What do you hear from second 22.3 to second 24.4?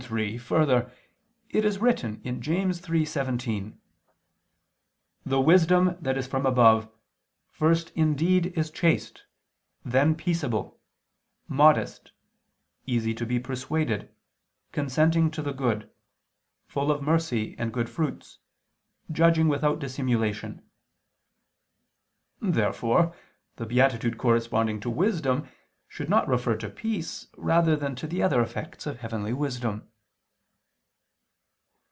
[*Vulg.: 'without judging, without dissimulation']." Therefore the beatitude